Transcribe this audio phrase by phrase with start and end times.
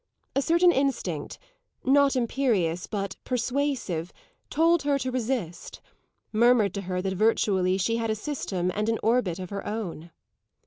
[0.35, 1.37] A certain instinct,
[1.83, 4.11] not imperious, but persuasive,
[4.49, 5.79] told her to resist
[6.33, 10.09] murmured to her that virtually she had a system and an orbit of her own.